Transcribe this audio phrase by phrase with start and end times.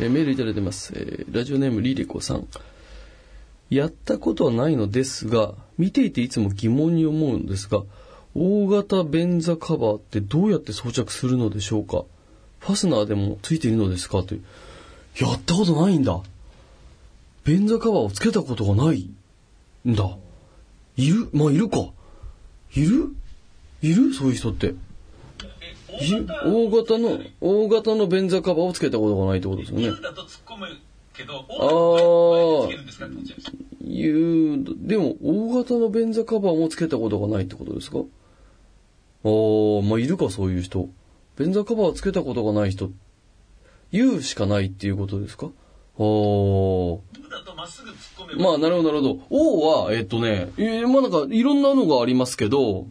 [0.00, 2.46] えーメールいただいてます、えーラジオネームリリコさん。
[3.68, 7.82] やったことはないのですが見ていていつも疑問に思うのですが
[8.34, 12.04] 大型便座カバーってどうやって装着するのでしょうか？
[12.60, 14.22] ファスナーでもついているのですか？
[14.22, 14.44] という。
[15.20, 16.20] やったことないんだ。
[17.44, 19.10] 便座カバーをつけたことがない
[19.84, 20.16] んだ。
[20.96, 21.28] いる？
[21.32, 21.78] まあいるか。
[22.76, 23.08] いる？
[23.82, 24.14] いる？
[24.14, 24.74] そういう人って。
[25.98, 30.66] 大型の大型の便座カバーをつけたことがないってことですよね言うだと突っ込む
[31.14, 33.56] けど、あ大ー型のつけるんですかってことじゃないですか。
[33.90, 37.98] いう、でも、大型の便座カバーもつけたことがないってことですか？
[37.98, 38.04] ああ、
[39.82, 40.88] まあ、いるか、そういう人。
[41.36, 42.90] 便座カバーつけたことがない人、
[43.90, 45.46] 言うしかないっていうことですか？
[45.46, 45.52] ああ。
[47.56, 49.20] まっすぐ突っ込めば、まあ、なるほど、なるほど。
[49.30, 52.86] 王は、えっとね、えーまあなんか、いろんなのがありますけど、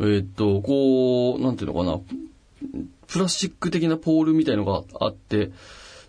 [0.00, 2.00] えっと、こう、なんていうのかな、
[3.06, 5.50] プラスチック的なポールみたいのがあって、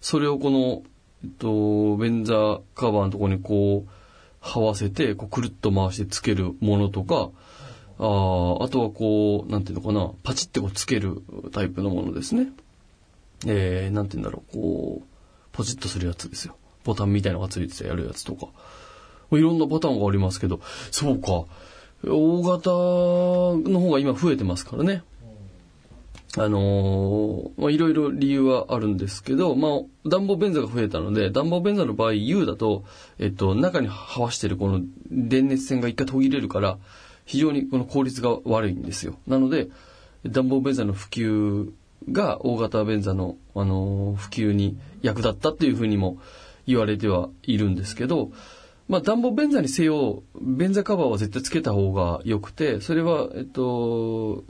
[0.02, 0.84] それをこの、
[1.24, 7.30] えっと、便座カバーのところにこう、這わせて、こう、くるっと回してつけるものとか、
[7.98, 12.48] あーあとはこう、なんていうのかな、パチってこうつけるタイプのものですね。
[13.46, 15.08] えー、なんていうんだろう、こう、
[15.52, 16.56] ポチッとするやつですよ。
[16.86, 18.48] ボタンみたいのがついててやるやつとか。
[19.32, 21.46] いろんなパターンがありますけど、そうか。
[22.06, 22.70] 大型
[23.70, 25.04] の方が今増えてますからね。
[26.38, 29.72] あのーまあ、いろいろ理由はあるんですけど、まあ、
[30.08, 32.84] 暖房便座が増えたので、暖房便座の場合 U だと、
[33.18, 36.78] えっと、中に這わしてるこの電熱線が一回途切れるから、
[37.26, 39.16] 非常にこの効率が悪いんですよ。
[39.28, 39.70] なので、
[40.24, 41.72] 暖房便座の普及
[42.12, 46.20] が大型便座の、あのー普及に役立ったっていうふうにも
[46.68, 48.30] 言われてはいるんですけど、
[48.90, 54.44] まあ、暖房便座にせよ、便座カバーは絶対つけた方が良くて、それは、えっと、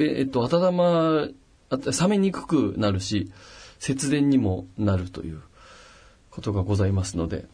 [0.00, 1.28] えっと、温ま、
[1.70, 3.30] 冷めにくくなるし、
[3.78, 5.42] 節電にもなるという
[6.30, 7.44] ことがございますので、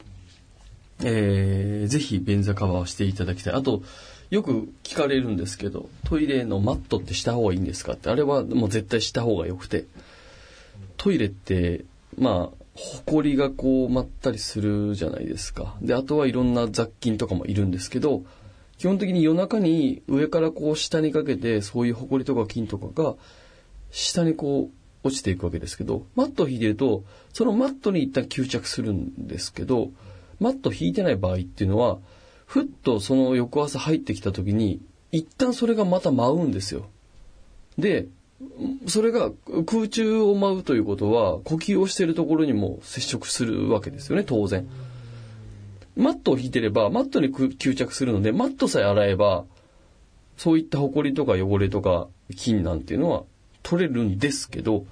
[1.02, 3.54] えーぜひ便座カバーをしていただきたい。
[3.54, 3.82] あと、
[4.30, 9.86] よく聞かれるんですけど、トイレのマットってした方がいいんですかって、あれはもう絶対した方が良くて、
[10.96, 11.84] トイレって、
[12.16, 15.76] まあ、埃がこう舞ったりするじゃないですか。
[15.80, 18.24] で、あとはいろんな雑菌とかもいるんですけど、
[18.78, 23.14] 基本的に夜中に上からこう下にかけて、そういう埃とか菌とかが、
[23.90, 24.70] 下にこ
[25.04, 29.90] う落ちていくわけですけど、マットを引いてると、そのマットに一旦吸着するんですけど、
[30.40, 31.98] マット引いてない場合っていうのは、
[32.46, 34.80] ふっとその翌朝入ってきた時に、
[35.12, 36.86] 一旦それがまた舞うんですよ。
[37.78, 38.08] で、
[38.86, 39.30] それが
[39.66, 44.68] 空中を舞うということは、呼吸をしているところにも接触するわけですよね、当然。
[45.96, 49.44] マットを引いてれば、マットに吸着するので、マットさえ洗えば、
[50.36, 53.22] そういった埃とか汚れとか菌なんていうのは
[53.62, 54.84] 取れるんですけど、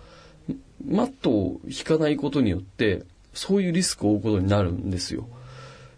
[0.86, 3.02] マットを引かないことによって、
[3.34, 5.26] そういうリスクを負うことになるんですよ。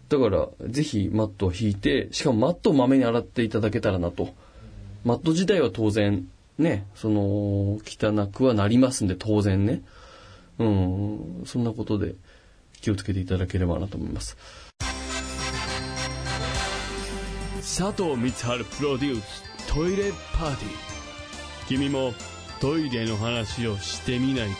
[0.09, 4.33] だから、ぜひマットを引いて、しかもマットをまめに洗っていただけたらなと。
[5.03, 6.27] マット自体は当然、
[6.57, 9.81] ね、その、汚くはなりますんで、当然ね。
[10.57, 12.15] うん、そんなことで
[12.79, 14.37] 気をつけていただければなと思います。
[17.59, 20.71] 佐藤光晴プロデューストイレパーティー。
[21.67, 22.13] 君も
[22.61, 24.55] トイレの話をしてみないか？